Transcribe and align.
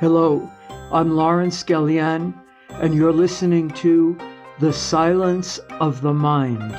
Hello, 0.00 0.50
I'm 0.90 1.10
Laurence 1.10 1.62
Galian, 1.62 2.32
and 2.70 2.94
you're 2.94 3.12
listening 3.12 3.68
to 3.72 4.16
The 4.58 4.72
Silence 4.72 5.58
of 5.78 6.00
the 6.00 6.14
Mind. 6.14 6.74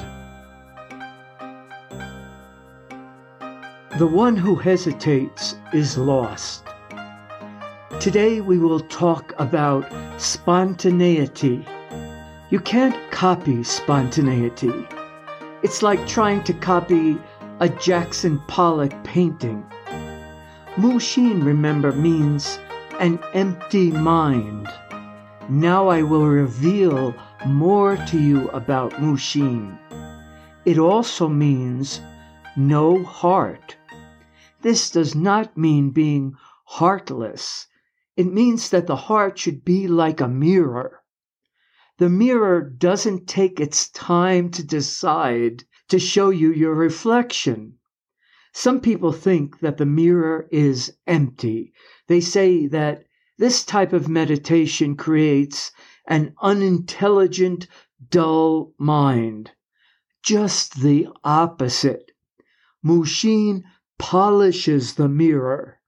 The 4.00 4.08
one 4.08 4.36
who 4.36 4.56
hesitates 4.56 5.54
is 5.72 6.00
lost. 6.00 6.64
Today 8.00 8.42
we 8.42 8.58
will 8.58 8.80
talk 8.80 9.36
about 9.38 9.86
spontaneity. 10.20 11.64
You 12.50 12.60
can't 12.60 12.98
copy 13.12 13.64
spontaneity. 13.64 14.74
It's 15.62 15.84
like 15.84 16.08
trying 16.08 16.44
to 16.46 16.54
copy 16.54 17.20
a 17.60 17.70
Jackson 17.70 18.42
Pollock 18.48 19.04
painting. 19.04 19.64
Mushin, 20.76 21.44
remember, 21.44 21.92
means 21.92 22.58
an 23.02 23.18
empty 23.34 23.90
mind. 23.90 24.68
Now 25.50 25.88
I 25.88 26.04
will 26.04 26.28
reveal 26.28 27.16
more 27.48 27.98
to 27.98 28.20
you 28.20 28.48
about 28.50 29.02
Mushin. 29.02 29.76
It 30.66 30.78
also 30.78 31.28
means 31.28 32.00
no 32.56 33.04
heart. 33.04 33.76
This 34.62 34.92
does 34.92 35.16
not 35.16 35.58
mean 35.58 35.90
being 35.90 36.36
heartless. 36.66 37.66
It 38.16 38.32
means 38.32 38.70
that 38.70 38.86
the 38.86 39.08
heart 39.08 39.40
should 39.40 39.66
be 39.66 39.88
like 39.88 40.22
a 40.22 40.28
mirror. 40.28 41.02
The 41.98 42.08
mirror 42.08 42.62
doesn't 42.62 43.28
take 43.28 43.60
its 43.60 43.90
time 43.90 44.52
to 44.52 44.64
decide 44.64 45.64
to 45.88 45.98
show 45.98 46.30
you 46.30 46.54
your 46.54 46.76
reflection. 46.76 47.80
Some 48.54 48.82
people 48.82 49.14
think 49.14 49.60
that 49.60 49.78
the 49.78 49.86
mirror 49.86 50.50
is 50.52 50.98
empty. 51.08 51.72
They 52.08 52.20
say 52.20 52.68
that 52.68 53.06
this 53.38 53.64
type 53.64 53.94
of 53.94 54.10
meditation 54.10 54.98
creates 54.98 55.72
an 56.06 56.36
unintelligent, 56.42 57.68
dull 58.10 58.74
mind. 58.78 59.52
Just 60.22 60.82
the 60.82 61.08
opposite. 61.24 62.12
Mushin 62.84 63.64
polishes 63.98 64.96
the 64.96 65.08
mirror. 65.08 65.80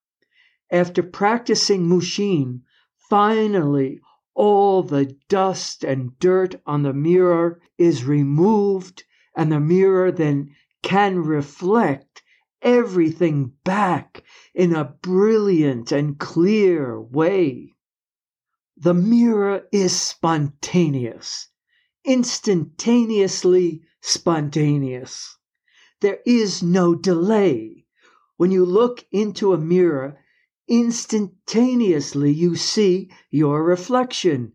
After 0.72 1.04
practicing 1.04 1.90
Mushin, 1.90 2.62
finally 3.10 4.00
all 4.36 4.84
the 4.84 5.18
dust 5.28 5.84
and 5.84 6.18
dirt 6.18 6.62
on 6.66 6.84
the 6.84 6.94
mirror 6.94 7.60
is 7.78 8.06
removed 8.06 9.04
and 9.36 9.52
the 9.52 9.60
mirror 9.60 10.12
then 10.12 10.56
can 10.82 11.20
reflect 11.20 12.13
everything 12.64 13.52
back 13.64 14.24
in 14.56 14.74
a 14.74 14.84
brilliant 14.84 15.92
and 15.92 16.18
clear 16.18 17.00
way. 17.00 17.74
The 18.78 18.94
mirror 18.94 19.68
is 19.72 20.00
spontaneous, 20.00 21.50
instantaneously 22.04 23.84
spontaneous. 24.02 25.38
There 26.02 26.20
is 26.26 26.64
no 26.64 26.96
delay. 26.96 27.86
When 28.38 28.52
you 28.52 28.66
look 28.66 29.06
into 29.12 29.54
a 29.54 29.58
mirror, 29.58 30.18
instantaneously 30.68 32.32
you 32.32 32.56
see 32.56 33.12
your 33.30 33.64
reflection. 33.64 34.54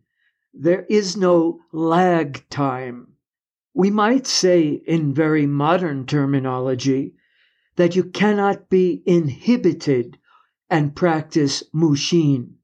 There 0.52 0.84
is 0.90 1.16
no 1.16 1.60
lag 1.72 2.48
time. 2.50 3.14
We 3.72 3.90
might 3.90 4.26
say, 4.26 4.82
in 4.86 5.14
very 5.14 5.46
modern 5.46 6.06
terminology, 6.06 7.14
that 7.78 7.94
you 7.94 8.02
cannot 8.02 8.68
be 8.68 9.04
inhibited 9.06 10.18
and 10.68 10.96
practice 10.96 11.62
Mushin. 11.72 12.56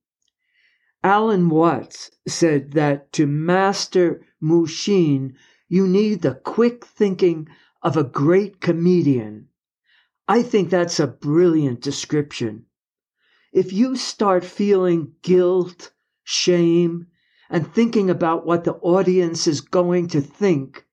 Alan 1.05 1.49
Watts 1.49 2.11
said 2.27 2.73
that 2.73 3.13
to 3.13 3.25
master 3.25 4.27
Mushin, 4.41 5.37
you 5.69 5.87
need 5.87 6.23
the 6.23 6.35
quick 6.35 6.85
thinking 6.85 7.47
of 7.81 7.97
a 7.97 8.03
great 8.03 8.61
comedian. 8.61 9.47
I 10.27 10.43
think 10.43 10.69
that's 10.69 10.99
a 10.99 11.07
brilliant 11.07 11.81
description. 11.81 12.67
If 13.53 13.73
you 13.73 13.95
start 13.95 14.45
feeling 14.45 15.13
guilt, 15.23 15.93
shame, 16.25 17.07
and 17.49 17.73
thinking 17.73 18.11
about 18.11 18.45
what 18.45 18.65
the 18.65 18.75
audience 18.75 19.47
is 19.47 19.61
going 19.61 20.09
to 20.09 20.21
think, 20.21 20.85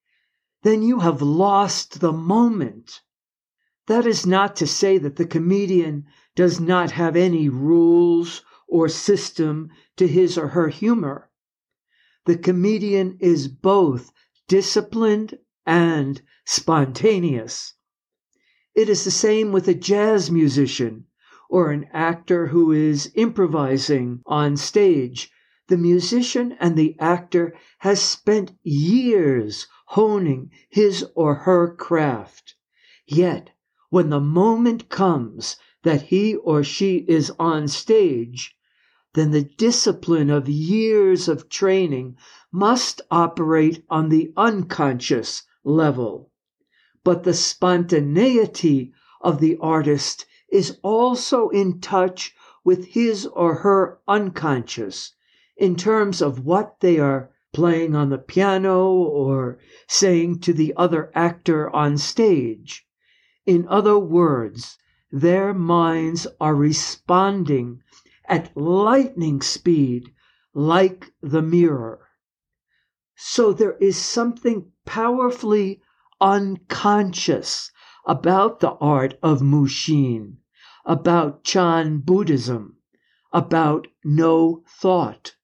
then 0.62 0.84
you 0.84 1.00
have 1.00 1.24
lost 1.24 2.02
the 2.02 2.12
moment. 2.12 3.02
That 3.88 4.06
is 4.06 4.26
not 4.26 4.56
to 4.58 4.68
say 4.68 4.98
that 5.00 5.16
the 5.16 5.26
comedian 5.26 6.06
does 6.36 6.60
not 6.60 6.92
have 6.92 7.16
any 7.16 7.50
rules 7.50 8.44
or 8.68 8.88
system 8.88 9.70
to 9.98 10.08
his 10.08 10.38
or 10.38 10.50
her 10.50 10.70
humor. 10.70 11.30
The 12.26 12.38
comedian 12.38 13.18
is 13.20 13.48
both 13.48 14.12
disciplined 14.48 15.40
and 15.66 16.22
spontaneous. 16.46 17.74
It 18.76 18.88
is 18.88 19.04
the 19.04 19.12
same 19.12 19.52
with 19.52 19.68
a 19.68 19.74
jazz 19.74 20.30
musician 20.32 21.08
or 21.50 21.72
an 21.72 21.88
actor 21.92 22.48
who 22.48 22.72
is 22.72 23.12
improvising 23.16 24.22
on 24.26 24.56
stage. 24.56 25.32
The 25.68 25.78
musician 25.78 26.54
and 26.60 26.78
the 26.78 26.96
actor 27.00 27.56
has 27.80 28.02
spent 28.02 28.54
years 28.64 29.68
honing 29.88 30.52
his 30.70 31.06
or 31.16 31.36
her 31.36 31.76
craft. 31.76 32.56
Yet, 33.06 33.50
when 33.92 34.10
the 34.10 34.22
moment 34.22 34.88
comes 34.88 35.58
that 35.84 36.04
he 36.04 36.34
or 36.36 36.64
she 36.64 37.04
is 37.10 37.30
on 37.38 37.68
stage, 37.68 38.56
then 39.16 39.32
the 39.32 39.44
discipline 39.44 40.30
of 40.30 40.48
years 40.48 41.28
of 41.28 41.50
training 41.50 42.16
must 42.54 43.02
operate 43.12 43.84
on 43.90 44.08
the 44.08 44.32
unconscious 44.38 45.44
level. 45.66 46.32
But 47.04 47.24
the 47.24 47.34
spontaneity 47.34 48.94
of 49.20 49.42
the 49.42 49.58
artist 49.60 50.26
is 50.50 50.78
also 50.82 51.50
in 51.50 51.82
touch 51.82 52.34
with 52.64 52.86
his 52.86 53.26
or 53.26 53.56
her 53.56 54.00
unconscious 54.08 55.14
in 55.58 55.76
terms 55.76 56.22
of 56.22 56.46
what 56.46 56.80
they 56.80 56.98
are 56.98 57.30
playing 57.52 57.94
on 57.94 58.10
the 58.10 58.18
piano 58.18 58.88
or 58.88 59.60
saying 59.90 60.40
to 60.40 60.54
the 60.54 60.74
other 60.78 61.12
actor 61.14 61.70
on 61.76 61.98
stage. 61.98 62.88
In 63.52 63.68
other 63.68 64.00
words, 64.00 64.78
their 65.12 65.54
minds 65.54 66.26
are 66.40 66.56
responding 66.56 67.84
at 68.24 68.56
lightning 68.56 69.42
speed 69.42 70.14
like 70.54 71.12
the 71.22 71.42
mirror. 71.42 72.08
So 73.18 73.52
there 73.52 73.76
is 73.82 73.98
something 73.98 74.72
powerfully 74.86 75.82
unconscious 76.22 77.74
about 78.06 78.62
the 78.62 78.72
art 78.76 79.20
of 79.22 79.42
Mushin, 79.42 80.38
about 80.86 81.44
Chan 81.44 82.04
Buddhism, 82.06 82.78
about 83.34 83.88
no 84.02 84.64
thought. 84.66 85.36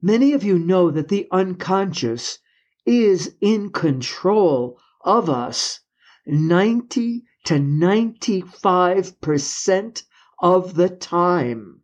Many 0.00 0.32
of 0.32 0.44
you 0.44 0.60
know 0.60 0.92
that 0.92 1.08
the 1.08 1.26
unconscious 1.32 2.38
is 2.84 3.34
in 3.40 3.70
control 3.70 4.78
of 5.00 5.28
us 5.28 5.80
90 6.26 7.22
to 7.44 7.54
95% 7.54 10.02
of 10.40 10.74
the 10.74 10.88
time. 10.88 11.82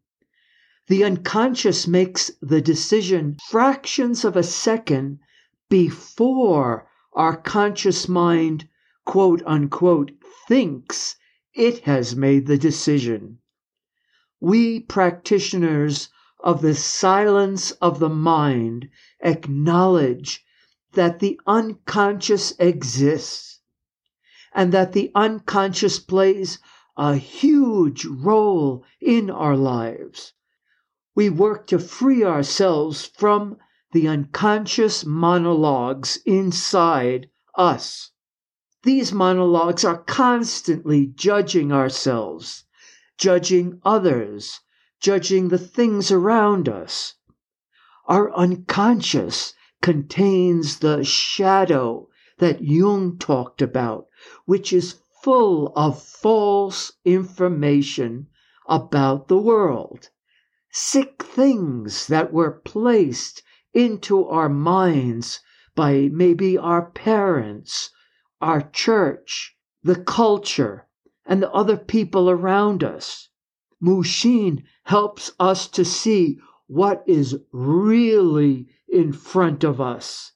The 0.88 1.04
unconscious 1.04 1.86
makes 1.86 2.32
the 2.40 2.60
decision 2.60 3.36
fractions 3.48 4.24
of 4.24 4.36
a 4.36 4.42
second 4.42 5.20
before 5.70 6.88
our 7.12 7.36
conscious 7.36 8.08
mind, 8.08 8.68
quote 9.04 9.44
unquote, 9.46 10.10
thinks 10.48 11.14
it 11.54 11.84
has 11.84 12.16
made 12.16 12.46
the 12.46 12.58
decision. 12.58 13.38
We 14.40 14.80
practitioners 14.80 16.08
of 16.40 16.62
the 16.62 16.74
silence 16.74 17.70
of 17.72 17.98
the 18.00 18.08
mind 18.08 18.88
acknowledge 19.20 20.44
that 20.94 21.20
the 21.20 21.40
unconscious 21.46 22.54
exists 22.58 23.51
and 24.54 24.72
that 24.72 24.92
the 24.92 25.10
unconscious 25.14 25.98
plays 25.98 26.58
a 26.96 27.16
huge 27.16 28.04
role 28.04 28.84
in 29.00 29.30
our 29.30 29.56
lives. 29.56 30.34
We 31.14 31.30
work 31.30 31.66
to 31.68 31.78
free 31.78 32.24
ourselves 32.24 33.06
from 33.06 33.56
the 33.92 34.08
unconscious 34.08 35.04
monologues 35.04 36.18
inside 36.24 37.28
us. 37.54 38.10
These 38.82 39.12
monologues 39.12 39.84
are 39.84 40.02
constantly 40.02 41.06
judging 41.06 41.72
ourselves, 41.72 42.64
judging 43.16 43.80
others, 43.84 44.60
judging 45.00 45.48
the 45.48 45.58
things 45.58 46.10
around 46.10 46.68
us. 46.68 47.14
Our 48.06 48.32
unconscious 48.34 49.54
contains 49.80 50.78
the 50.78 51.04
shadow 51.04 52.08
that 52.38 52.64
Jung 52.64 53.18
talked 53.18 53.62
about, 53.62 54.06
which 54.44 54.72
is 54.72 55.00
full 55.22 55.72
of 55.76 56.02
false 56.02 56.92
information 57.04 58.26
about 58.66 59.28
the 59.28 59.38
world. 59.38 60.10
sick 60.70 61.22
things 61.22 62.06
that 62.06 62.32
were 62.32 62.60
placed 62.64 63.42
into 63.74 64.24
our 64.26 64.48
minds 64.48 65.40
by 65.74 66.08
maybe 66.12 66.58
our 66.58 66.90
parents, 66.90 67.90
our 68.40 68.62
church, 68.70 69.56
the 69.82 69.96
culture, 69.96 70.88
and 71.24 71.42
the 71.42 71.50
other 71.52 71.76
people 71.76 72.28
around 72.28 72.82
us. 72.82 73.28
Mushin 73.80 74.64
helps 74.84 75.30
us 75.38 75.68
to 75.68 75.84
see 75.84 76.38
what 76.66 77.02
is 77.06 77.36
really 77.52 78.66
in 78.88 79.12
front 79.12 79.62
of 79.62 79.80
us, 79.80 80.32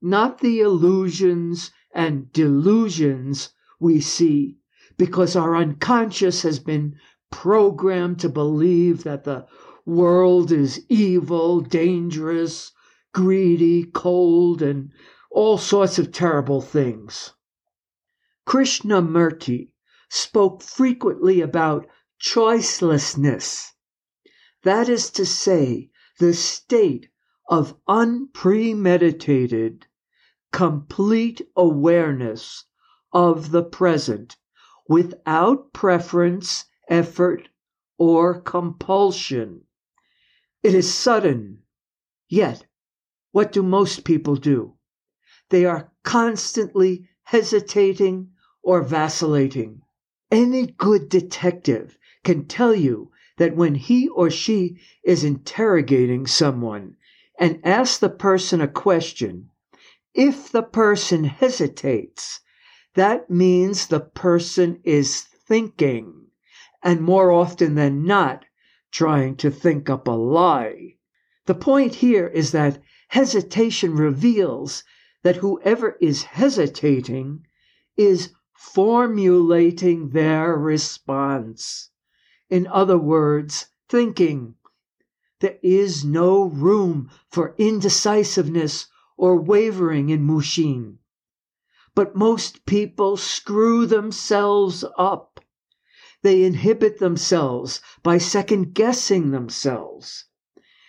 not 0.00 0.38
the 0.38 0.60
illusions 0.60 1.70
and 1.98 2.32
delusions 2.32 3.50
we 3.80 4.00
see, 4.00 4.56
because 4.96 5.34
our 5.34 5.56
unconscious 5.56 6.42
has 6.42 6.60
been 6.60 6.94
programmed 7.32 8.20
to 8.20 8.28
believe 8.28 9.02
that 9.02 9.24
the 9.24 9.44
world 9.84 10.52
is 10.52 10.86
evil, 10.88 11.60
dangerous, 11.60 12.70
greedy, 13.12 13.82
cold, 13.82 14.62
and 14.62 14.92
all 15.32 15.58
sorts 15.58 15.98
of 15.98 16.12
terrible 16.12 16.60
things. 16.60 17.32
Krishnamurti 18.46 19.72
spoke 20.08 20.62
frequently 20.62 21.40
about 21.40 21.88
choicelessness. 22.22 23.72
That 24.62 24.88
is 24.88 25.10
to 25.10 25.26
say, 25.26 25.90
the 26.20 26.32
state 26.32 27.08
of 27.48 27.74
unpremeditated, 27.88 29.87
complete 30.52 31.42
awareness 31.56 32.64
of 33.12 33.50
the 33.50 33.62
present 33.62 34.36
without 34.88 35.72
preference, 35.72 36.64
effort, 36.88 37.48
or 37.98 38.40
compulsion. 38.40 39.62
It 40.62 40.74
is 40.74 40.92
sudden. 40.92 41.62
Yet, 42.28 42.66
what 43.32 43.52
do 43.52 43.62
most 43.62 44.04
people 44.04 44.36
do? 44.36 44.74
They 45.50 45.64
are 45.64 45.92
constantly 46.02 47.08
hesitating 47.24 48.30
or 48.62 48.82
vacillating. 48.82 49.82
Any 50.30 50.66
good 50.66 51.08
detective 51.08 51.98
can 52.24 52.46
tell 52.46 52.74
you 52.74 53.10
that 53.36 53.56
when 53.56 53.74
he 53.74 54.08
or 54.08 54.30
she 54.30 54.78
is 55.04 55.24
interrogating 55.24 56.26
someone 56.26 56.96
and 57.38 57.64
asks 57.64 57.98
the 57.98 58.10
person 58.10 58.60
a 58.60 58.68
question, 58.68 59.50
if 60.18 60.50
the 60.50 60.64
person 60.64 61.22
hesitates, 61.22 62.40
that 62.94 63.30
means 63.30 63.86
the 63.86 64.00
person 64.00 64.80
is 64.82 65.20
thinking, 65.20 66.26
and 66.82 67.00
more 67.00 67.30
often 67.30 67.76
than 67.76 68.02
not, 68.02 68.44
trying 68.90 69.36
to 69.36 69.48
think 69.48 69.88
up 69.88 70.08
a 70.08 70.10
lie. 70.10 70.96
The 71.46 71.54
point 71.54 71.94
here 71.94 72.26
is 72.26 72.50
that 72.50 72.82
hesitation 73.10 73.94
reveals 73.94 74.82
that 75.22 75.36
whoever 75.36 75.96
is 76.00 76.24
hesitating 76.24 77.46
is 77.96 78.34
formulating 78.56 80.08
their 80.08 80.56
response. 80.56 81.90
In 82.50 82.66
other 82.66 82.98
words, 82.98 83.66
thinking. 83.88 84.56
There 85.38 85.58
is 85.62 86.04
no 86.04 86.42
room 86.42 87.08
for 87.30 87.54
indecisiveness 87.56 88.88
or 89.18 89.36
wavering 89.36 90.08
in 90.08 90.22
Mushin. 90.24 91.00
But 91.94 92.16
most 92.16 92.64
people 92.64 93.18
screw 93.18 93.84
themselves 93.84 94.82
up 94.96 95.38
they 96.22 96.42
inhibit 96.42 96.98
themselves 96.98 97.80
by 98.02 98.18
second 98.18 98.74
guessing 98.74 99.30
themselves. 99.30 100.24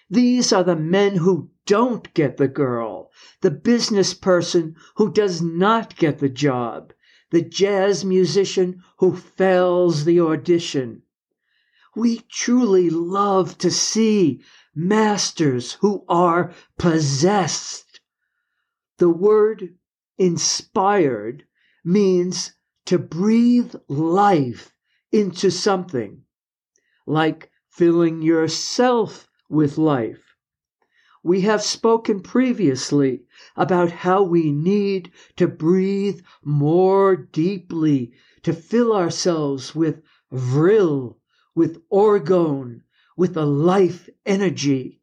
These 0.10 0.52
are 0.52 0.64
the 0.64 0.76
men 0.76 1.18
who 1.18 1.52
don't 1.68 2.12
get 2.16 2.38
the 2.38 2.48
girl, 2.48 3.12
the 3.42 3.52
business 3.52 4.16
person 4.16 4.76
who 4.96 5.12
does 5.12 5.40
not 5.40 5.96
get 5.98 6.18
the 6.18 6.30
job, 6.30 6.94
the 7.30 7.44
jazz 7.44 8.04
musician 8.04 8.82
who 8.98 9.16
fails 9.16 10.06
the 10.06 10.20
audition. 10.20 11.04
We 11.96 12.22
truly 12.32 12.90
love 12.90 13.56
to 13.60 13.70
see 13.70 14.42
masters 14.74 15.74
who 15.74 16.06
are 16.10 16.54
possessed. 16.80 17.86
The 19.00 19.10
word 19.10 19.78
inspired 20.18 21.46
means 21.86 22.52
to 22.86 23.00
breathe 23.00 23.74
life 23.88 24.76
into 25.10 25.52
something, 25.52 26.26
like 27.08 27.50
filling 27.70 28.22
yourself 28.22 29.30
with 29.48 29.78
life. 29.78 30.36
We 31.24 31.42
have 31.42 31.62
spoken 31.62 32.20
previously 32.20 33.24
about 33.56 33.90
how 33.90 34.22
we 34.24 34.52
need 34.52 35.14
to 35.38 35.48
breathe 35.48 36.20
more 36.44 37.16
deeply 37.16 38.12
to 38.44 38.52
fill 38.52 38.94
ourselves 38.94 39.74
with 39.74 40.02
vril, 40.30 41.22
with 41.56 41.82
orgone, 41.90 42.82
with 43.16 43.36
the 43.36 43.46
life 43.48 44.10
energy. 44.26 44.99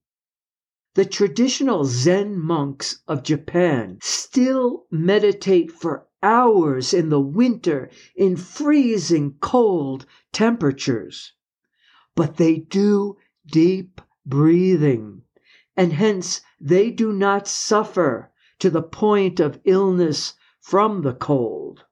The 0.97 1.05
traditional 1.05 1.85
Zen 1.85 2.39
monks 2.41 3.03
of 3.07 3.23
Japan 3.23 3.99
still 4.01 4.87
meditate 4.91 5.71
for 5.71 6.07
hours 6.23 6.95
in 6.95 7.11
the 7.11 7.21
winter 7.21 7.91
in 8.15 8.35
freezing 8.39 9.35
cold 9.41 10.07
temperatures. 10.33 11.35
But 12.15 12.39
they 12.39 12.57
do 12.57 13.19
deep 13.47 14.01
breathing, 14.25 15.21
and 15.77 15.93
hence 15.93 16.41
they 16.59 16.91
do 16.91 17.13
not 17.13 17.47
suffer 17.47 18.33
to 18.59 18.71
the 18.71 18.81
point 18.81 19.39
of 19.39 19.61
illness 19.67 20.33
from 20.63 21.03
the 21.03 21.13
cold. 21.13 21.85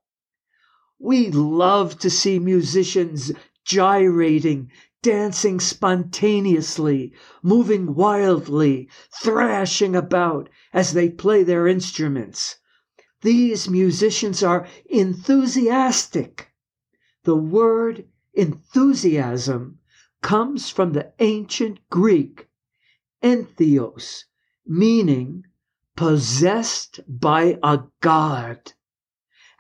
We 0.98 1.30
love 1.30 1.98
to 1.98 2.08
see 2.08 2.38
musicians 2.38 3.32
gyrating, 3.66 4.70
dancing 5.04 5.60
spontaneously, 5.60 7.12
moving 7.42 7.94
wildly, 7.94 8.88
thrashing 9.20 9.94
about 9.94 10.48
as 10.72 10.94
they 10.94 11.10
play 11.10 11.42
their 11.42 11.66
instruments. 11.66 12.56
These 13.20 13.68
musicians 13.68 14.42
are 14.42 14.66
enthusiastic. 14.86 16.54
The 17.24 17.36
word 17.36 18.08
enthusiasm 18.32 19.78
comes 20.22 20.70
from 20.70 20.94
the 20.94 21.12
ancient 21.18 21.80
Greek 21.90 22.48
entheos, 23.22 24.24
meaning 24.66 25.44
possessed 25.96 27.00
by 27.06 27.58
a 27.62 27.80
god. 28.00 28.72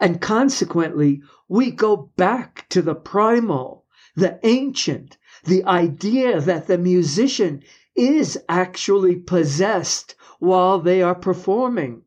And 0.00 0.22
consequently, 0.22 1.20
we 1.48 1.70
go 1.70 2.10
back 2.16 2.66
to 2.70 2.80
the 2.80 2.94
primal, 2.94 3.84
the 4.16 4.40
ancient, 4.42 5.18
the 5.44 5.64
idea 5.64 6.40
that 6.40 6.66
the 6.66 6.78
musician 6.78 7.62
is 7.94 8.38
actually 8.48 9.16
possessed 9.16 10.14
while 10.38 10.80
they 10.80 11.02
are 11.02 11.14
performing. 11.14 12.02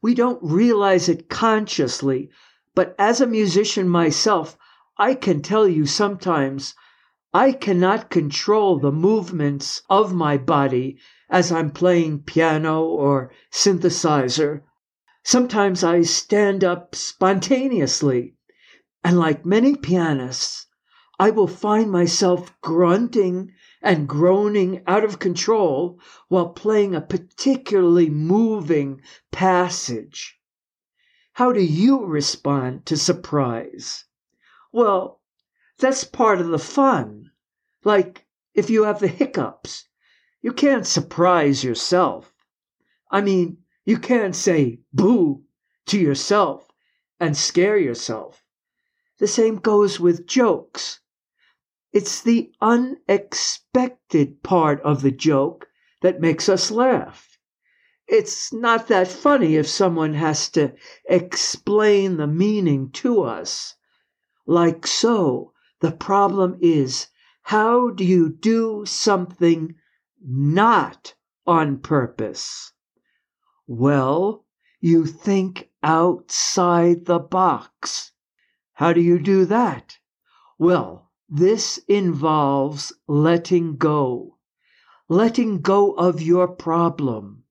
We 0.00 0.14
don't 0.14 0.42
realize 0.42 1.08
it 1.08 1.28
consciously, 1.28 2.30
but 2.74 2.94
as 2.98 3.20
a 3.20 3.26
musician 3.26 3.88
myself, 3.88 4.56
I 4.98 5.14
can 5.14 5.42
tell 5.42 5.68
you 5.68 5.86
sometimes 5.86 6.74
I 7.34 7.52
cannot 7.52 8.10
control 8.10 8.78
the 8.78 8.92
movements 8.92 9.82
of 9.88 10.12
my 10.12 10.36
body 10.36 10.98
as 11.30 11.50
I'm 11.50 11.70
playing 11.70 12.24
piano 12.24 12.82
or 12.82 13.32
synthesizer. 13.50 14.62
Sometimes 15.24 15.82
I 15.82 16.02
stand 16.02 16.62
up 16.62 16.94
spontaneously, 16.94 18.34
and 19.02 19.18
like 19.18 19.46
many 19.46 19.76
pianists, 19.76 20.66
I 21.22 21.30
will 21.30 21.46
find 21.46 21.88
myself 21.88 22.52
grunting 22.62 23.52
and 23.80 24.08
groaning 24.08 24.82
out 24.88 25.04
of 25.04 25.20
control 25.20 26.00
while 26.26 26.48
playing 26.48 26.96
a 26.96 27.00
particularly 27.00 28.10
moving 28.10 29.00
passage. 29.30 30.40
How 31.34 31.52
do 31.52 31.62
you 31.62 32.04
respond 32.04 32.86
to 32.86 32.96
surprise? 32.96 34.06
Well, 34.72 35.20
that's 35.78 36.02
part 36.02 36.40
of 36.40 36.48
the 36.48 36.58
fun. 36.58 37.30
Like 37.84 38.26
if 38.52 38.68
you 38.68 38.82
have 38.82 38.98
the 38.98 39.06
hiccups, 39.06 39.86
you 40.40 40.52
can't 40.52 40.88
surprise 40.88 41.62
yourself. 41.62 42.34
I 43.12 43.20
mean, 43.20 43.58
you 43.84 43.98
can't 43.98 44.34
say 44.34 44.80
boo 44.92 45.44
to 45.86 46.00
yourself 46.00 46.68
and 47.20 47.36
scare 47.36 47.78
yourself. 47.78 48.44
The 49.18 49.28
same 49.28 49.58
goes 49.58 50.00
with 50.00 50.26
jokes. 50.26 50.98
It's 51.92 52.22
the 52.22 52.50
unexpected 52.60 54.42
part 54.42 54.80
of 54.80 55.02
the 55.02 55.10
joke 55.10 55.68
that 56.00 56.22
makes 56.22 56.48
us 56.48 56.70
laugh. 56.70 57.38
It's 58.08 58.52
not 58.52 58.88
that 58.88 59.08
funny 59.08 59.56
if 59.56 59.68
someone 59.68 60.14
has 60.14 60.48
to 60.50 60.74
explain 61.04 62.16
the 62.16 62.26
meaning 62.26 62.90
to 62.92 63.22
us. 63.22 63.74
Like 64.46 64.86
so, 64.86 65.52
the 65.80 65.92
problem 65.92 66.56
is 66.60 67.08
How 67.42 67.90
do 67.90 68.04
you 68.04 68.30
do 68.30 68.84
something 68.86 69.74
not 70.24 71.14
on 71.46 71.78
purpose? 71.78 72.72
Well, 73.66 74.46
you 74.80 75.06
think 75.06 75.70
outside 75.82 77.04
the 77.04 77.18
box. 77.18 78.12
How 78.74 78.92
do 78.92 79.00
you 79.00 79.18
do 79.18 79.44
that? 79.44 79.98
Well, 80.58 81.11
this 81.34 81.78
involves 81.88 82.92
letting 83.08 83.74
go, 83.78 84.36
letting 85.08 85.62
go 85.62 85.92
of 85.92 86.20
your 86.20 86.46
problem. 86.46 87.42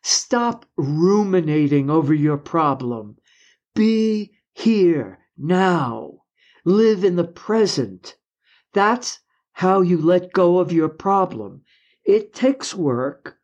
Stop 0.00 0.64
ruminating 0.78 1.90
over 1.90 2.14
your 2.14 2.38
problem. 2.38 3.18
Be 3.74 4.32
here 4.54 5.18
now. 5.36 6.22
Live 6.64 7.04
in 7.04 7.16
the 7.16 7.24
present. 7.24 8.16
That's 8.72 9.20
how 9.52 9.82
you 9.82 9.98
let 9.98 10.32
go 10.32 10.58
of 10.58 10.72
your 10.72 10.88
problem. 10.88 11.60
It 12.04 12.32
takes 12.32 12.74
work. 12.74 13.36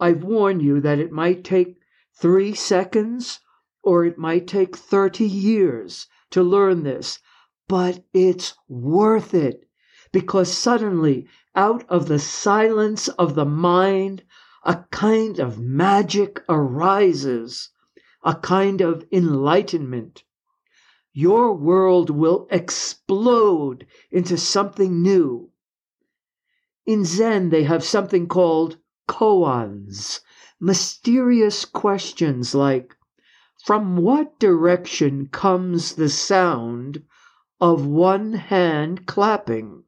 I've 0.00 0.24
warned 0.24 0.62
you 0.62 0.80
that 0.80 0.98
it 0.98 1.12
might 1.12 1.44
take 1.44 1.78
three 2.18 2.52
seconds 2.52 3.38
or 3.84 4.04
it 4.04 4.18
might 4.18 4.48
take 4.48 4.76
30 4.76 5.24
years 5.24 6.08
to 6.30 6.42
learn 6.42 6.82
this, 6.82 7.20
but 7.70 8.04
it's 8.12 8.54
worth 8.66 9.32
it 9.32 9.70
because 10.10 10.52
suddenly, 10.52 11.28
out 11.54 11.88
of 11.88 12.08
the 12.08 12.18
silence 12.18 13.06
of 13.10 13.36
the 13.36 13.44
mind, 13.44 14.24
a 14.64 14.74
kind 14.90 15.38
of 15.38 15.56
magic 15.60 16.42
arises, 16.48 17.70
a 18.24 18.34
kind 18.34 18.80
of 18.80 19.06
enlightenment. 19.12 20.24
Your 21.12 21.54
world 21.54 22.10
will 22.10 22.48
explode 22.50 23.86
into 24.10 24.36
something 24.36 25.00
new. 25.00 25.52
In 26.86 27.04
Zen, 27.04 27.50
they 27.50 27.62
have 27.62 27.84
something 27.84 28.26
called 28.26 28.78
koans, 29.08 30.18
mysterious 30.58 31.64
questions 31.64 32.52
like 32.52 32.96
From 33.64 33.96
what 33.96 34.40
direction 34.40 35.28
comes 35.28 35.94
the 35.94 36.08
sound 36.08 37.04
of 37.60 37.86
one 37.86 38.32
hand 38.32 39.06
clapping? 39.06 39.84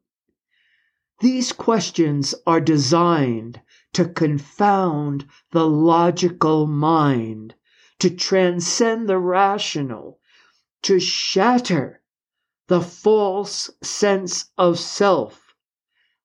These 1.20 1.52
questions 1.52 2.34
are 2.46 2.60
designed 2.60 3.60
to 3.92 4.08
confound 4.08 5.26
the 5.52 5.66
logical 5.66 6.66
mind, 6.66 7.54
to 8.00 8.10
transcend 8.10 9.08
the 9.08 9.18
rational, 9.18 10.18
to 10.82 10.98
shatter 10.98 12.02
the 12.66 12.80
false 12.80 13.70
sense 13.82 14.50
of 14.58 14.78
self, 14.78 15.54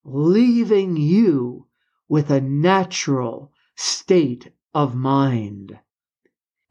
leaving 0.04 0.98
you 0.98 1.68
with 2.10 2.32
a 2.32 2.42
natural 2.42 3.52
state 3.76 4.52
of 4.74 4.96
mind. 4.96 5.80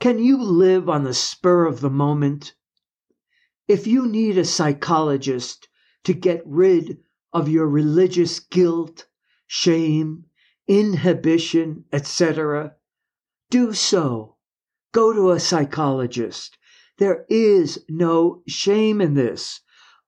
Can 0.01 0.19
you 0.19 0.43
live 0.43 0.89
on 0.89 1.05
the 1.05 1.15
spur 1.15 1.67
of 1.67 1.81
the 1.81 1.91
moment? 1.91 2.55
If 3.69 3.87
you 3.87 4.07
need 4.07 4.39
a 4.39 4.45
psychologist 4.45 5.69
to 6.05 6.13
get 6.15 6.43
rid 6.47 6.99
of 7.33 7.49
your 7.49 7.69
religious 7.69 8.39
guilt, 8.39 9.07
shame, 9.47 10.27
inhibition, 10.69 11.85
etc., 11.93 12.77
do 13.51 13.73
so. 13.73 14.37
Go 14.93 15.13
to 15.13 15.31
a 15.33 15.41
psychologist. 15.41 16.59
There 16.99 17.27
is 17.29 17.85
no 17.89 18.43
shame 18.47 19.01
in 19.01 19.15
this. 19.15 19.61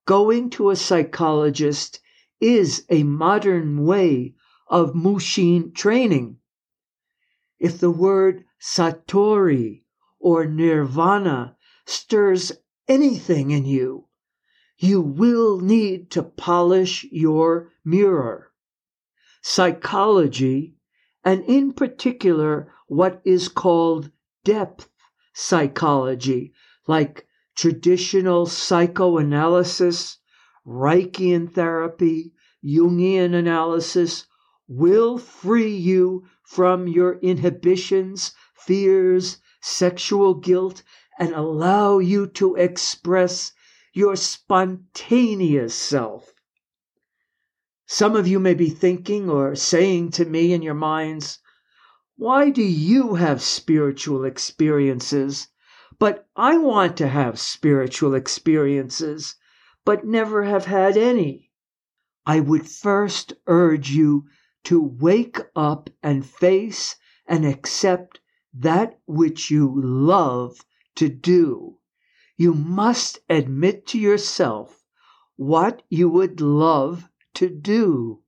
Going 0.06 0.50
to 0.50 0.70
a 0.70 0.76
psychologist 0.76 2.00
is 2.40 2.86
a 2.88 3.02
modern 3.02 3.84
way 3.84 4.34
of 4.68 4.94
Mushin 4.94 5.72
training. 5.72 6.38
If 7.58 7.78
the 7.78 7.90
word 7.90 8.44
Satori 8.60 9.82
or 10.20 10.46
Nirvana 10.46 11.56
stirs 11.86 12.52
anything 12.88 13.50
in 13.50 13.64
you, 13.64 14.06
you 14.78 15.00
will 15.00 15.60
need 15.60 16.10
to 16.12 16.22
polish 16.22 17.04
your 17.10 17.72
mirror. 17.84 18.52
Psychology, 19.42 20.76
and 21.24 21.44
in 21.44 21.72
particular, 21.72 22.72
what 22.86 23.20
is 23.24 23.48
called 23.48 24.10
depth 24.44 24.88
psychology, 25.34 26.52
like 26.86 27.26
traditional 27.56 28.46
psychoanalysis, 28.46 30.18
Reichian 30.66 31.52
therapy, 31.52 32.32
Jungian 32.64 33.34
analysis, 33.34 34.26
will 34.68 35.18
free 35.18 35.74
you 35.74 36.24
from 36.42 36.86
your 36.86 37.18
inhibitions, 37.20 38.32
fears, 38.54 39.38
sexual 39.60 40.34
guilt, 40.34 40.82
and 41.18 41.34
allow 41.34 41.98
you 41.98 42.26
to 42.28 42.54
express 42.54 43.52
your 43.92 44.14
spontaneous 44.14 45.74
self. 45.74 46.32
Some 47.86 48.14
of 48.14 48.28
you 48.28 48.38
may 48.38 48.54
be 48.54 48.70
thinking 48.70 49.28
or 49.28 49.56
saying 49.56 50.12
to 50.12 50.24
me 50.24 50.52
in 50.52 50.62
your 50.62 50.74
minds, 50.74 51.40
Why 52.16 52.50
do 52.50 52.62
you 52.62 53.14
have 53.14 53.42
spiritual 53.42 54.24
experiences? 54.24 55.48
But 55.98 56.28
I 56.36 56.56
want 56.56 56.96
to 56.98 57.08
have 57.08 57.40
spiritual 57.40 58.14
experiences, 58.14 59.34
but 59.84 60.06
never 60.06 60.44
have 60.44 60.66
had 60.66 60.96
any. 60.96 61.50
I 62.24 62.38
would 62.38 62.68
first 62.68 63.32
urge 63.48 63.90
you 63.90 64.26
to 64.64 64.80
wake 64.80 65.38
up 65.56 65.90
and 66.02 66.24
face 66.24 66.94
and 67.26 67.44
accept 67.44 68.20
that 68.54 69.00
which 69.06 69.50
you 69.50 69.72
love 69.82 70.64
to 70.98 71.08
do. 71.08 71.78
You 72.36 72.54
must 72.54 73.20
admit 73.28 73.86
to 73.88 73.98
yourself 73.98 74.84
what 75.36 75.82
you 75.88 76.08
would 76.08 76.40
love 76.40 77.08
to 77.34 77.48
do. 77.48 78.22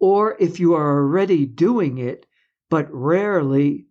Or 0.00 0.36
if 0.40 0.58
you 0.58 0.72
are 0.74 0.98
already 0.98 1.44
doing 1.44 1.98
it, 1.98 2.24
but 2.70 2.88
rarely, 2.90 3.88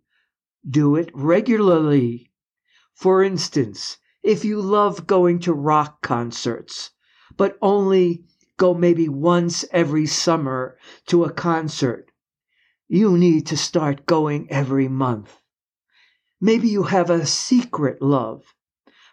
do 0.68 0.96
it 0.96 1.10
regularly. 1.14 2.32
For 2.94 3.22
instance, 3.22 3.98
if 4.22 4.44
you 4.44 4.60
love 4.60 5.06
going 5.06 5.38
to 5.40 5.52
rock 5.52 6.02
concerts, 6.02 6.90
but 7.36 7.56
only 7.62 8.24
go 8.56 8.74
maybe 8.74 9.08
once 9.08 9.64
every 9.70 10.06
summer 10.06 10.76
to 11.06 11.24
a 11.24 11.32
concert, 11.32 12.10
you 12.88 13.16
need 13.16 13.46
to 13.46 13.56
start 13.56 14.06
going 14.06 14.50
every 14.50 14.88
month. 14.88 15.41
Maybe 16.44 16.68
you 16.68 16.82
have 16.82 17.08
a 17.08 17.24
secret 17.24 18.02
love. 18.02 18.42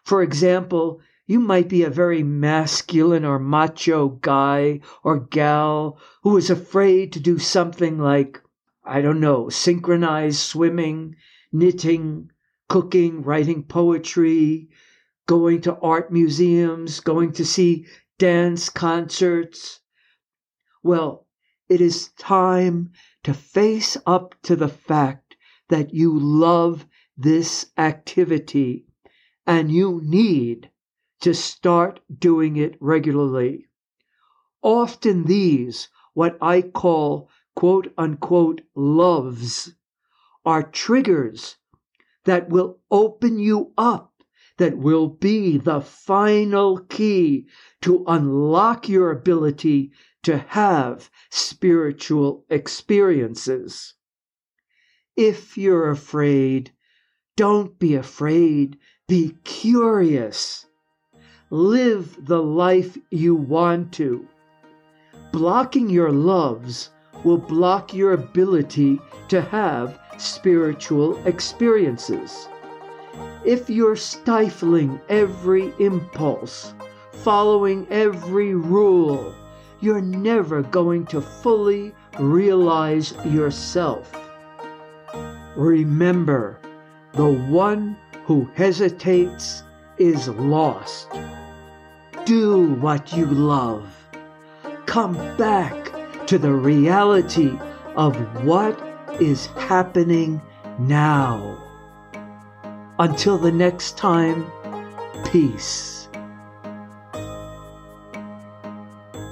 For 0.04 0.24
example, 0.24 1.00
you 1.28 1.40
might 1.40 1.70
be 1.70 1.84
a 1.84 1.90
very 1.92 2.24
masculine 2.24 3.24
or 3.24 3.38
macho 3.38 4.10
guy 4.10 4.80
or 5.04 5.20
gal 5.20 6.00
who 6.24 6.38
is 6.38 6.50
afraid 6.50 7.14
to 7.14 7.20
do 7.20 7.38
something 7.38 8.00
like, 8.00 8.42
I 8.84 9.02
don't 9.02 9.20
know, 9.20 9.48
synchronized 9.48 10.40
swimming, 10.40 11.18
knitting, 11.52 12.32
cooking, 12.68 13.22
writing 13.22 13.62
poetry, 13.62 14.70
going 15.28 15.62
to 15.62 15.78
art 15.82 16.12
museums, 16.12 17.00
going 17.00 17.34
to 17.34 17.46
see 17.46 17.86
dance 18.18 18.70
concerts. 18.70 19.82
Well, 20.82 21.28
it 21.70 21.80
is 21.80 22.10
time 22.14 22.90
to 23.24 23.36
face 23.36 23.98
up 24.08 24.34
to 24.42 24.56
the 24.56 24.68
fact 24.68 25.36
that 25.68 25.94
you 25.94 26.18
love 26.18 26.88
this 27.22 27.66
activity 27.78 28.86
and 29.46 29.70
you 29.70 30.00
need 30.04 30.70
to 31.20 31.34
start 31.34 32.00
doing 32.18 32.56
it 32.56 32.78
regularly. 32.80 33.66
Often 34.62 35.26
these, 35.26 35.90
what 36.14 36.38
I 36.42 36.62
call 36.62 37.30
quote 37.56 37.94
unquote 37.98 38.62
loves, 38.74 39.74
are 40.46 40.64
triggers 40.64 41.58
that 42.24 42.48
will 42.48 42.80
open 42.90 43.38
you 43.38 43.74
up, 43.78 44.14
that 44.58 44.78
will 44.78 45.10
be 45.10 45.58
the 45.58 45.82
final 45.82 46.78
key 46.78 47.48
to 47.82 48.06
unlock 48.08 48.88
your 48.88 49.12
ability 49.12 49.92
to 50.24 50.38
have 50.38 51.10
spiritual 51.30 52.46
experiences. 52.50 53.96
If 55.18 55.58
you're 55.58 55.90
afraid, 55.90 56.72
don't 57.40 57.80
be 57.80 57.96
afraid, 57.96 58.78
be 59.08 59.34
curious. 59.46 60.66
Live 61.50 62.26
the 62.26 62.44
life 62.44 62.98
you 63.12 63.34
want 63.34 63.94
to. 63.94 64.28
Blocking 65.32 65.90
your 65.90 66.12
loves 66.12 66.90
will 67.24 67.38
block 67.38 67.94
your 67.94 68.12
ability 68.12 69.00
to 69.30 69.42
have 69.42 69.98
spiritual 70.18 71.18
experiences. 71.26 72.50
If 73.46 73.70
you're 73.70 73.96
stifling 73.96 75.00
every 75.08 75.72
impulse, 75.80 76.74
following 77.24 77.88
every 77.90 78.54
rule, 78.54 79.34
you're 79.80 80.02
never 80.02 80.62
going 80.62 81.06
to 81.06 81.22
fully 81.22 81.96
realize 82.20 83.14
yourself. 83.24 84.14
Remember, 85.56 86.59
the 87.14 87.30
one 87.30 87.98
who 88.26 88.50
hesitates 88.56 89.64
is 89.98 90.28
lost. 90.30 91.10
Do 92.26 92.74
what 92.76 93.12
you 93.14 93.26
love. 93.26 93.92
Come 94.86 95.16
back 95.38 95.92
to 96.28 96.38
the 96.38 96.54
reality 96.54 97.58
of 97.96 98.16
what 98.46 98.80
is 99.20 99.48
happening 99.48 100.42
now. 100.78 101.58
Until 103.00 103.38
the 103.38 103.52
next 103.52 103.98
time, 103.98 104.52
peace. 105.26 106.08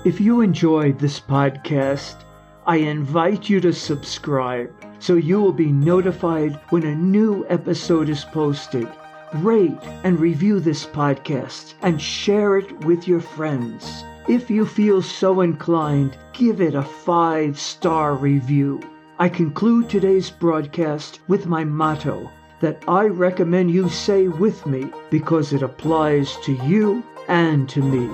If 0.06 0.22
you 0.22 0.42
enjoyed 0.42 1.00
this 1.00 1.20
podcast, 1.20 2.24
I 2.66 2.78
invite 2.78 3.50
you 3.50 3.60
to 3.62 3.74
subscribe 3.74 4.74
so 5.00 5.16
you 5.16 5.40
will 5.40 5.54
be 5.54 5.72
notified 5.72 6.60
when 6.70 6.84
a 6.84 6.96
new 6.96 7.46
episode 7.50 8.10
is 8.10 8.26
posted. 8.26 8.88
Rate 9.36 9.84
and 10.04 10.20
review 10.20 10.60
this 10.60 10.86
podcast 10.86 11.74
and 11.82 12.02
share 12.02 12.58
it 12.58 12.86
with 12.86 13.08
your 13.08 13.20
friends. 13.20 14.04
If 14.28 14.50
you 14.50 14.66
feel 14.66 15.02
so 15.02 15.42
inclined, 15.42 16.18
give 16.34 16.62
it 16.62 16.76
a 16.76 16.84
five 16.84 17.60
star 17.60 18.16
review. 18.16 18.82
I 19.20 19.30
conclude 19.30 19.90
today's 19.90 20.30
broadcast 20.30 21.20
with 21.28 21.46
my 21.46 21.64
motto 21.64 22.30
that 22.60 22.84
I 22.88 23.06
recommend 23.06 23.72
you 23.72 23.90
say 23.90 24.28
with 24.28 24.66
me 24.66 24.92
because 25.10 25.54
it 25.54 25.62
applies 25.62 26.36
to 26.44 26.54
you 26.66 27.04
and 27.28 27.70
to 27.70 27.82
me. 27.82 28.10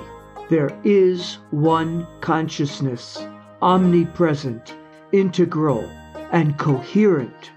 There 0.50 0.76
is 0.84 1.38
one 1.50 2.06
consciousness, 2.20 3.26
omnipresent, 3.62 4.74
integral, 5.12 5.88
and 6.34 6.58
coherent. 6.58 7.52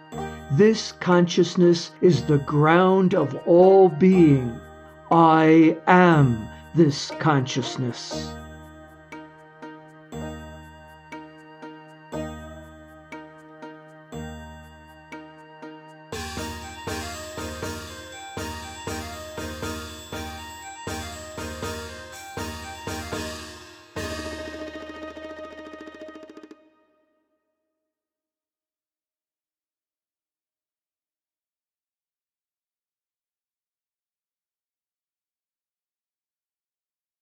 This 0.51 0.91
consciousness 0.91 1.91
is 2.00 2.24
the 2.24 2.38
ground 2.38 3.15
of 3.15 3.36
all 3.48 3.89
being. 3.89 4.62
I 5.10 5.75
am 5.88 6.48
this 6.75 7.10
consciousness. 7.19 8.29